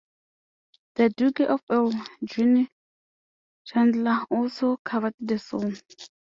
The 0.95 1.09
"Duke 1.11 1.41
of 1.41 1.61
Earl", 1.69 1.93
Gene 2.23 2.69
Chandler, 3.65 4.25
also 4.31 4.77
covered 4.77 5.13
the 5.19 5.37
song. 5.37 5.75